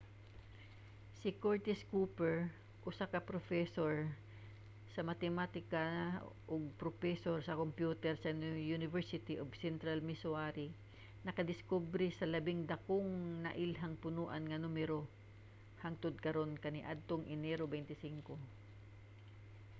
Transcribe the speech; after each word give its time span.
si 1.19 1.29
curtis 1.43 1.79
cooper 1.91 2.35
usa 2.89 3.05
ka 3.13 3.19
propesor 3.29 3.93
sa 4.93 5.01
matematika 5.09 5.83
ug 6.53 6.63
propesor 6.83 7.37
sa 7.43 7.57
kompyuter 7.61 8.13
sa 8.19 8.29
university 8.77 9.35
of 9.43 9.57
central 9.63 9.97
missouri 10.09 10.67
nakadiskubre 11.25 12.07
sa 12.13 12.25
labing 12.33 12.61
dakong 12.71 13.11
nailhang 13.45 13.95
punoan 14.03 14.43
nga 14.47 14.61
numero 14.63 14.99
hangtod 15.81 16.15
karon 16.25 16.51
kaniadtong 16.63 17.23
enero 17.35 17.63
25 17.73 18.33